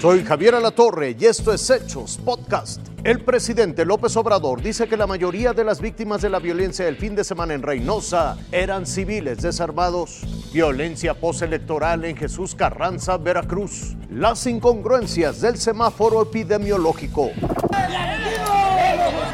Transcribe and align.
Soy 0.00 0.22
Javier 0.22 0.54
Alatorre 0.54 1.16
y 1.18 1.24
esto 1.24 1.52
es 1.52 1.68
Hechos 1.68 2.20
Podcast. 2.24 2.80
El 3.02 3.24
presidente 3.24 3.84
López 3.84 4.16
Obrador 4.16 4.62
dice 4.62 4.86
que 4.86 4.96
la 4.96 5.08
mayoría 5.08 5.52
de 5.52 5.64
las 5.64 5.80
víctimas 5.80 6.22
de 6.22 6.30
la 6.30 6.38
violencia 6.38 6.84
del 6.84 6.96
fin 6.96 7.16
de 7.16 7.24
semana 7.24 7.54
en 7.54 7.62
Reynosa 7.62 8.36
eran 8.52 8.86
civiles 8.86 9.42
desarmados. 9.42 10.20
Violencia 10.52 11.14
postelectoral 11.14 12.04
en 12.04 12.16
Jesús 12.16 12.54
Carranza, 12.54 13.16
Veracruz. 13.16 13.96
Las 14.08 14.46
incongruencias 14.46 15.40
del 15.40 15.58
semáforo 15.58 16.22
epidemiológico. 16.22 17.32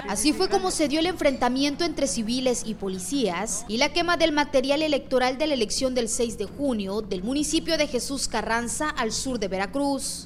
Así 0.08 0.34
fue 0.34 0.50
como 0.50 0.70
se 0.70 0.86
dio 0.86 1.00
el 1.00 1.06
enfrentamiento 1.06 1.82
entre 1.84 2.06
civiles 2.06 2.62
y 2.66 2.74
policías 2.74 3.64
y 3.68 3.78
la 3.78 3.92
quema 3.92 4.18
del 4.18 4.32
material 4.32 4.82
electoral 4.82 5.38
de 5.38 5.46
la 5.46 5.54
elección 5.54 5.94
del 5.94 6.10
6 6.10 6.36
de 6.36 6.44
junio 6.44 7.00
del 7.00 7.22
municipio 7.22 7.78
de 7.78 7.86
Jesús 7.86 8.28
Carranza 8.28 8.90
al 8.90 9.12
sur 9.12 9.38
de 9.38 9.48
Veracruz. 9.48 10.24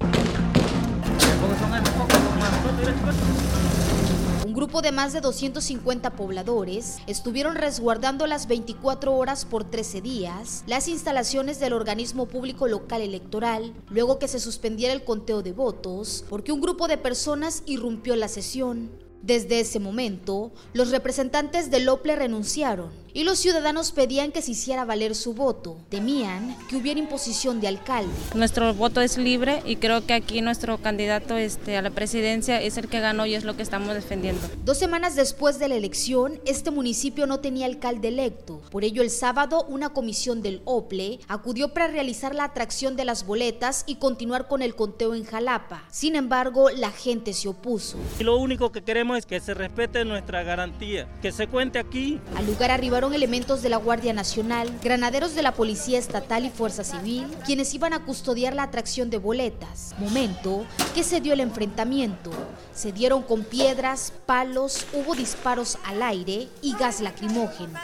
Un 4.44 4.52
grupo 4.52 4.82
de 4.82 4.90
más 4.90 5.12
de 5.12 5.20
250 5.20 6.10
pobladores 6.16 6.96
estuvieron 7.06 7.54
resguardando 7.54 8.26
las 8.26 8.48
24 8.48 9.14
horas 9.14 9.44
por 9.44 9.62
13 9.62 10.00
días 10.00 10.64
las 10.66 10.88
instalaciones 10.88 11.60
del 11.60 11.72
organismo 11.72 12.26
público 12.26 12.66
local 12.66 13.00
electoral, 13.00 13.72
luego 13.90 14.18
que 14.18 14.26
se 14.26 14.40
suspendiera 14.40 14.92
el 14.92 15.04
conteo 15.04 15.42
de 15.42 15.52
votos, 15.52 16.24
porque 16.28 16.50
un 16.50 16.60
grupo 16.60 16.88
de 16.88 16.98
personas 16.98 17.62
irrumpió 17.64 18.16
la 18.16 18.26
sesión. 18.26 19.07
Desde 19.22 19.60
ese 19.60 19.80
momento, 19.80 20.52
los 20.72 20.90
representantes 20.90 21.70
del 21.70 21.88
OPLE 21.88 22.16
renunciaron 22.16 22.90
y 23.18 23.24
los 23.24 23.40
ciudadanos 23.40 23.90
pedían 23.90 24.30
que 24.30 24.42
se 24.42 24.52
hiciera 24.52 24.84
valer 24.84 25.16
su 25.16 25.34
voto. 25.34 25.76
Temían 25.88 26.56
que 26.68 26.76
hubiera 26.76 27.00
imposición 27.00 27.60
de 27.60 27.66
alcalde. 27.66 28.12
Nuestro 28.36 28.72
voto 28.74 29.00
es 29.00 29.18
libre 29.18 29.60
y 29.66 29.74
creo 29.74 30.06
que 30.06 30.12
aquí 30.12 30.40
nuestro 30.40 30.78
candidato 30.78 31.36
este, 31.36 31.76
a 31.76 31.82
la 31.82 31.90
presidencia 31.90 32.62
es 32.62 32.76
el 32.76 32.86
que 32.86 33.00
ganó 33.00 33.26
y 33.26 33.34
es 33.34 33.42
lo 33.42 33.56
que 33.56 33.64
estamos 33.64 33.92
defendiendo. 33.92 34.40
Dos 34.64 34.78
semanas 34.78 35.16
después 35.16 35.58
de 35.58 35.66
la 35.66 35.74
elección, 35.74 36.38
este 36.46 36.70
municipio 36.70 37.26
no 37.26 37.40
tenía 37.40 37.66
alcalde 37.66 38.06
electo. 38.06 38.62
Por 38.70 38.84
ello, 38.84 39.02
el 39.02 39.10
sábado, 39.10 39.66
una 39.68 39.88
comisión 39.88 40.40
del 40.40 40.62
OPLE 40.64 41.18
acudió 41.26 41.74
para 41.74 41.88
realizar 41.88 42.36
la 42.36 42.44
atracción 42.44 42.94
de 42.94 43.04
las 43.04 43.26
boletas 43.26 43.82
y 43.88 43.96
continuar 43.96 44.46
con 44.46 44.62
el 44.62 44.76
conteo 44.76 45.16
en 45.16 45.24
Jalapa. 45.24 45.82
Sin 45.90 46.14
embargo, 46.14 46.70
la 46.70 46.92
gente 46.92 47.32
se 47.32 47.48
opuso. 47.48 47.98
Y 48.20 48.22
lo 48.22 48.36
único 48.36 48.70
que 48.70 48.82
queremos 48.82 49.18
es 49.18 49.26
que 49.26 49.40
se 49.40 49.54
respete 49.54 50.04
nuestra 50.04 50.44
garantía, 50.44 51.08
que 51.20 51.32
se 51.32 51.48
cuente 51.48 51.80
aquí. 51.80 52.20
Al 52.36 52.46
lugar 52.46 52.70
arribaron 52.70 53.07
elementos 53.14 53.62
de 53.62 53.68
la 53.68 53.76
Guardia 53.76 54.12
Nacional, 54.12 54.70
granaderos 54.82 55.34
de 55.34 55.42
la 55.42 55.52
Policía 55.52 55.98
Estatal 55.98 56.44
y 56.44 56.50
Fuerza 56.50 56.84
Civil, 56.84 57.26
quienes 57.44 57.74
iban 57.74 57.92
a 57.92 58.04
custodiar 58.04 58.54
la 58.54 58.64
atracción 58.64 59.10
de 59.10 59.18
boletas. 59.18 59.94
Momento 59.98 60.64
que 60.94 61.04
se 61.04 61.20
dio 61.20 61.32
el 61.32 61.40
enfrentamiento. 61.40 62.30
Se 62.74 62.92
dieron 62.92 63.22
con 63.22 63.44
piedras, 63.44 64.12
palos, 64.26 64.86
hubo 64.92 65.14
disparos 65.14 65.78
al 65.84 66.02
aire 66.02 66.48
y 66.62 66.74
gas 66.76 67.00
lacrimógeno. 67.00 67.78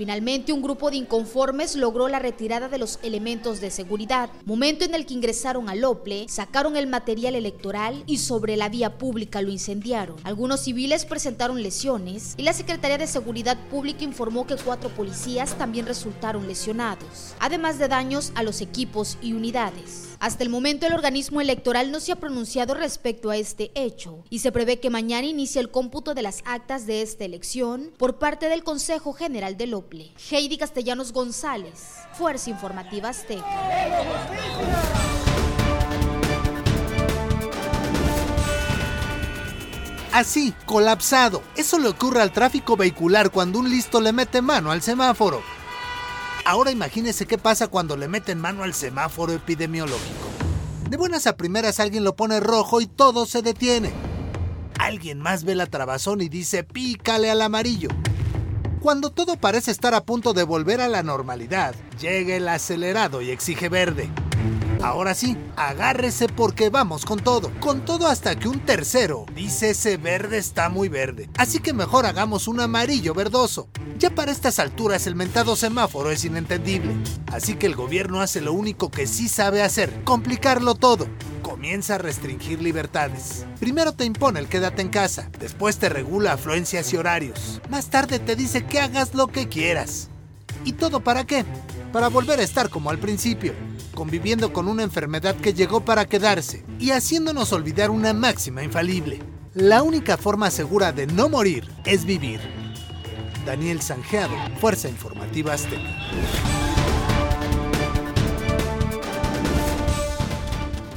Finalmente, 0.00 0.54
un 0.54 0.62
grupo 0.62 0.90
de 0.90 0.96
inconformes 0.96 1.76
logró 1.76 2.08
la 2.08 2.18
retirada 2.18 2.70
de 2.70 2.78
los 2.78 2.98
elementos 3.02 3.60
de 3.60 3.70
seguridad, 3.70 4.30
momento 4.46 4.86
en 4.86 4.94
el 4.94 5.04
que 5.04 5.12
ingresaron 5.12 5.68
al 5.68 5.84
OPLE, 5.84 6.24
sacaron 6.26 6.78
el 6.78 6.86
material 6.86 7.34
electoral 7.34 8.02
y 8.06 8.16
sobre 8.16 8.56
la 8.56 8.70
vía 8.70 8.96
pública 8.96 9.42
lo 9.42 9.50
incendiaron. 9.50 10.16
Algunos 10.24 10.60
civiles 10.60 11.04
presentaron 11.04 11.62
lesiones 11.62 12.32
y 12.38 12.44
la 12.44 12.54
Secretaría 12.54 12.96
de 12.96 13.06
Seguridad 13.06 13.58
Pública 13.68 14.02
informó 14.02 14.46
que 14.46 14.56
cuatro 14.56 14.88
policías 14.88 15.58
también 15.58 15.84
resultaron 15.84 16.48
lesionados, 16.48 17.34
además 17.38 17.78
de 17.78 17.88
daños 17.88 18.32
a 18.36 18.42
los 18.42 18.62
equipos 18.62 19.18
y 19.20 19.34
unidades. 19.34 20.06
Hasta 20.18 20.44
el 20.44 20.50
momento 20.50 20.86
el 20.86 20.92
organismo 20.92 21.40
electoral 21.40 21.90
no 21.90 21.98
se 21.98 22.12
ha 22.12 22.16
pronunciado 22.16 22.74
respecto 22.74 23.30
a 23.30 23.38
este 23.38 23.70
hecho 23.74 24.22
y 24.28 24.40
se 24.40 24.52
prevé 24.52 24.78
que 24.78 24.90
mañana 24.90 25.26
inicie 25.26 25.62
el 25.62 25.70
cómputo 25.70 26.14
de 26.14 26.20
las 26.20 26.42
actas 26.44 26.86
de 26.86 27.00
esta 27.00 27.24
elección 27.24 27.90
por 27.96 28.18
parte 28.18 28.50
del 28.50 28.62
Consejo 28.62 29.14
General 29.14 29.56
del 29.56 29.72
OPLE. 29.72 29.89
Heidi 30.30 30.56
Castellanos 30.56 31.12
González, 31.12 31.96
Fuerza 32.16 32.50
Informativa 32.50 33.08
Azteca. 33.08 33.44
Así, 40.12 40.54
colapsado. 40.66 41.42
Eso 41.56 41.78
le 41.78 41.88
ocurre 41.88 42.20
al 42.20 42.32
tráfico 42.32 42.76
vehicular 42.76 43.30
cuando 43.30 43.58
un 43.58 43.70
listo 43.70 44.00
le 44.00 44.12
mete 44.12 44.42
mano 44.42 44.70
al 44.70 44.82
semáforo. 44.82 45.42
Ahora 46.44 46.70
imagínese 46.70 47.26
qué 47.26 47.38
pasa 47.38 47.68
cuando 47.68 47.96
le 47.96 48.08
meten 48.08 48.40
mano 48.40 48.64
al 48.64 48.74
semáforo 48.74 49.32
epidemiológico. 49.32 50.28
De 50.88 50.96
buenas 50.96 51.26
a 51.26 51.36
primeras 51.36 51.78
alguien 51.78 52.02
lo 52.02 52.16
pone 52.16 52.40
rojo 52.40 52.80
y 52.80 52.86
todo 52.86 53.26
se 53.26 53.42
detiene. 53.42 53.92
Alguien 54.78 55.20
más 55.20 55.44
ve 55.44 55.54
la 55.54 55.66
trabazón 55.66 56.20
y 56.22 56.28
dice 56.28 56.64
pícale 56.64 57.30
al 57.30 57.42
amarillo. 57.42 57.90
Cuando 58.80 59.10
todo 59.10 59.36
parece 59.36 59.70
estar 59.70 59.92
a 59.92 60.04
punto 60.04 60.32
de 60.32 60.42
volver 60.42 60.80
a 60.80 60.88
la 60.88 61.02
normalidad, 61.02 61.74
llega 62.00 62.34
el 62.34 62.48
acelerado 62.48 63.20
y 63.20 63.30
exige 63.30 63.68
verde. 63.68 64.08
Ahora 64.80 65.14
sí, 65.14 65.36
agárrese 65.54 66.28
porque 66.28 66.70
vamos 66.70 67.04
con 67.04 67.20
todo. 67.20 67.52
Con 67.60 67.84
todo 67.84 68.06
hasta 68.06 68.38
que 68.38 68.48
un 68.48 68.60
tercero 68.60 69.26
dice 69.34 69.70
ese 69.70 69.98
verde 69.98 70.38
está 70.38 70.70
muy 70.70 70.88
verde. 70.88 71.28
Así 71.36 71.58
que 71.58 71.74
mejor 71.74 72.06
hagamos 72.06 72.48
un 72.48 72.58
amarillo 72.60 73.12
verdoso. 73.12 73.68
Ya 73.98 74.08
para 74.14 74.32
estas 74.32 74.58
alturas 74.58 75.06
el 75.06 75.14
mentado 75.14 75.56
semáforo 75.56 76.10
es 76.10 76.24
inentendible. 76.24 76.96
Así 77.26 77.56
que 77.56 77.66
el 77.66 77.74
gobierno 77.76 78.22
hace 78.22 78.40
lo 78.40 78.54
único 78.54 78.90
que 78.90 79.06
sí 79.06 79.28
sabe 79.28 79.62
hacer, 79.62 80.04
complicarlo 80.04 80.74
todo. 80.74 81.06
Comienza 81.60 81.96
a 81.96 81.98
restringir 81.98 82.62
libertades. 82.62 83.44
Primero 83.58 83.92
te 83.92 84.06
impone 84.06 84.40
el 84.40 84.48
quédate 84.48 84.80
en 84.80 84.88
casa, 84.88 85.28
después 85.38 85.76
te 85.76 85.90
regula 85.90 86.32
afluencias 86.32 86.90
y 86.94 86.96
horarios. 86.96 87.60
Más 87.68 87.90
tarde 87.90 88.18
te 88.18 88.34
dice 88.34 88.64
que 88.64 88.80
hagas 88.80 89.14
lo 89.14 89.26
que 89.26 89.46
quieras. 89.46 90.08
¿Y 90.64 90.72
todo 90.72 91.00
para 91.00 91.26
qué? 91.26 91.44
Para 91.92 92.08
volver 92.08 92.40
a 92.40 92.44
estar 92.44 92.70
como 92.70 92.88
al 92.88 92.98
principio 92.98 93.52
conviviendo 93.94 94.54
con 94.54 94.68
una 94.68 94.84
enfermedad 94.84 95.36
que 95.36 95.52
llegó 95.52 95.84
para 95.84 96.06
quedarse 96.06 96.64
y 96.78 96.92
haciéndonos 96.92 97.52
olvidar 97.52 97.90
una 97.90 98.14
máxima 98.14 98.62
infalible. 98.62 99.20
La 99.52 99.82
única 99.82 100.16
forma 100.16 100.50
segura 100.50 100.92
de 100.92 101.08
no 101.08 101.28
morir 101.28 101.68
es 101.84 102.06
vivir. 102.06 102.40
Daniel 103.44 103.82
Sanjeado, 103.82 104.34
Fuerza 104.62 104.88
Informativa 104.88 105.52
Azteca. 105.52 106.69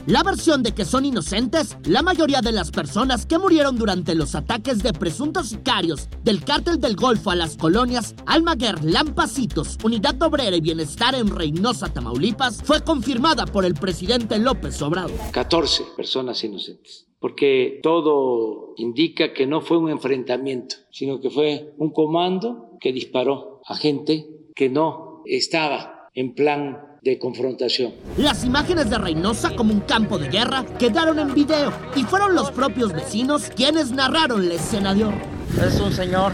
La 0.05 0.21
versión 0.21 0.63
de 0.63 0.73
que 0.73 0.83
son 0.83 1.05
inocentes, 1.05 1.77
la 1.85 2.01
mayoría 2.01 2.41
de 2.41 2.51
las 2.51 2.71
personas 2.71 3.25
que 3.25 3.37
murieron 3.37 3.77
durante 3.77 4.15
los 4.15 4.35
ataques 4.35 4.83
de 4.83 4.91
presuntos 4.91 5.49
sicarios 5.49 6.09
del 6.23 6.43
cártel 6.43 6.81
del 6.81 6.97
Golfo 6.97 7.31
a 7.31 7.35
las 7.35 7.55
colonias 7.55 8.13
Almaguer, 8.25 8.83
Lampacitos, 8.83 9.77
Unidad 9.81 10.21
Obrera 10.21 10.57
y 10.57 10.61
Bienestar 10.61 11.15
en 11.15 11.33
Reynosa, 11.33 11.93
Tamaulipas, 11.93 12.61
fue 12.63 12.83
confirmada 12.83 13.45
por 13.45 13.63
el 13.63 13.75
presidente 13.75 14.39
López 14.39 14.81
Obrador. 14.81 15.17
14 15.31 15.83
personas 15.95 16.43
inocentes 16.43 17.07
porque 17.23 17.79
todo 17.81 18.73
indica 18.75 19.31
que 19.31 19.47
no 19.47 19.61
fue 19.61 19.77
un 19.77 19.89
enfrentamiento, 19.89 20.75
sino 20.91 21.21
que 21.21 21.29
fue 21.29 21.73
un 21.77 21.91
comando 21.91 22.77
que 22.81 22.91
disparó 22.91 23.61
a 23.65 23.77
gente 23.77 24.27
que 24.53 24.67
no 24.67 25.21
estaba 25.25 26.09
en 26.13 26.35
plan 26.35 26.92
de 27.03 27.19
confrontación. 27.19 27.93
Las 28.17 28.43
imágenes 28.43 28.89
de 28.89 28.97
Reynosa 28.97 29.55
como 29.55 29.73
un 29.73 29.81
campo 29.81 30.17
de 30.17 30.29
guerra 30.29 30.65
quedaron 30.79 31.19
en 31.19 31.33
video 31.33 31.73
y 31.95 32.03
fueron 32.03 32.33
los 32.33 32.51
propios 32.51 32.93
vecinos 32.93 33.51
quienes 33.55 33.91
narraron 33.91 34.47
la 34.47 34.55
escena 34.55 34.93
de 34.93 35.05
horror. 35.05 35.21
Es 35.67 35.79
un 35.79 35.91
señor 35.91 36.33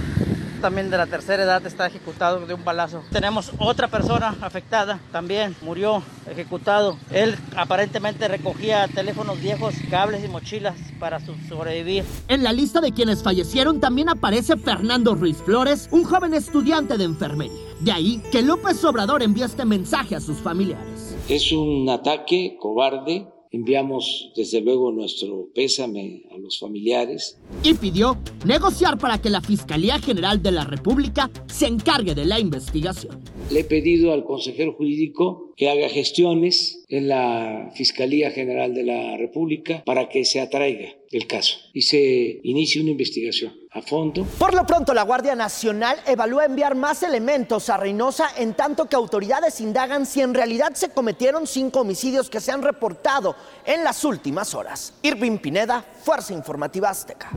también 0.60 0.90
de 0.90 0.98
la 0.98 1.08
tercera 1.08 1.44
edad 1.44 1.66
está 1.66 1.88
ejecutado 1.88 2.46
de 2.46 2.54
un 2.54 2.66
balazo. 2.66 3.02
Tenemos 3.12 3.52
otra 3.60 3.88
persona 3.88 4.36
afectada, 4.42 5.00
también 5.12 5.56
murió 5.62 6.04
ejecutado. 6.30 6.98
Él 7.12 7.36
aparentemente 7.56 8.28
recogía 8.28 8.88
teléfonos 8.90 9.40
viejos, 9.40 9.74
cables 9.90 10.24
y 10.24 10.28
mochilas 10.28 10.76
para 11.00 11.20
sobrevivir. 11.48 12.04
En 12.28 12.44
la 12.44 12.52
lista 12.52 12.82
de 12.82 12.92
quienes 12.92 13.24
fallecieron 13.24 13.80
también 13.80 14.10
aparece 14.10 14.58
Fernando 14.58 15.16
Ruiz 15.16 15.38
Flores, 15.38 15.88
un 15.92 16.04
joven 16.04 16.34
estudiante 16.34 16.98
de 16.98 17.06
enfermería. 17.06 17.69
De 17.80 17.92
ahí 17.92 18.22
que 18.32 18.42
López 18.42 18.84
Obrador 18.84 19.24
envía 19.24 19.46
este 19.46 19.66
mensaje 19.66 20.16
a 20.16 20.20
sus 20.20 20.38
familiares. 20.38 21.16
Es 21.30 21.52
un 21.52 21.90
ataque 21.90 22.58
cobarde 22.60 23.28
Enviamos 23.52 24.32
desde 24.36 24.62
luego 24.62 24.92
nuestro 24.92 25.50
pésame 25.56 26.24
a 26.32 26.38
los 26.38 26.60
familiares. 26.60 27.40
Y 27.64 27.74
pidió 27.74 28.16
negociar 28.46 29.00
para 29.00 29.20
que 29.20 29.32
la 29.32 29.42
Fiscalía 29.42 29.98
General 29.98 30.44
de 30.44 30.52
la 30.52 30.66
República 30.66 31.32
se 31.48 31.66
encargue 31.66 32.14
de 32.14 32.26
la 32.26 32.40
investigación. 32.40 33.24
Le 33.50 33.62
he 33.62 33.64
pedido 33.64 34.14
al 34.14 34.24
consejero 34.24 34.76
jurídico 34.76 35.52
que 35.58 35.68
haga 35.68 35.90
gestiones 35.90 36.79
en 36.90 37.08
la 37.08 37.70
Fiscalía 37.76 38.32
General 38.32 38.74
de 38.74 38.84
la 38.84 39.16
República 39.18 39.84
para 39.86 40.10
que 40.10 40.26
se 40.26 40.42
atraiga 40.42 40.90
el 41.12 41.28
caso 41.28 41.58
y 41.74 41.84
se 41.84 42.40
inicie 42.44 42.82
una 42.82 42.92
investigación 42.92 43.54
a 43.72 43.82
fondo. 43.82 44.26
Por 44.38 44.56
lo 44.56 44.66
pronto, 44.66 44.94
la 44.94 45.04
Guardia 45.04 45.36
Nacional 45.36 45.98
evalúa 46.08 46.46
enviar 46.46 46.76
más 46.76 47.04
elementos 47.04 47.70
a 47.70 47.78
Reynosa 47.78 48.30
en 48.38 48.56
tanto 48.56 48.90
que 48.90 48.96
autoridades 48.96 49.62
indagan 49.62 50.06
si 50.06 50.22
en 50.22 50.34
realidad 50.34 50.74
se 50.74 50.90
cometieron 50.90 51.46
cinco 51.46 51.82
homicidios 51.82 52.30
que 52.30 52.42
se 52.42 52.52
han 52.52 52.64
reportado 52.64 53.36
en 53.66 53.84
las 53.84 54.04
últimas 54.04 54.56
horas. 54.56 54.94
Irving 55.04 55.38
Pineda, 55.38 55.86
Fuerza 56.04 56.34
Informativa 56.34 56.90
Azteca. 56.90 57.30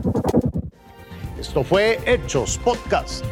Esto 1.39 1.63
fue 1.63 1.99
Hechos 2.05 2.57
Podcast. 2.63 3.23